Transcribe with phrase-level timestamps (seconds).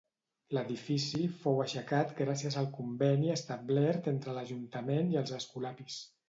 [0.57, 6.01] L'edifici fou aixecat gràcies al conveni establert entre l'Ajuntament i els escolapis.